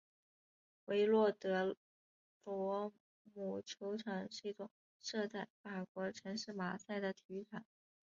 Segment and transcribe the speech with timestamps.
[0.85, 1.77] 韦洛德
[2.43, 2.91] 罗
[3.35, 7.63] 姆球场是一座设在法国城市马赛的体育场。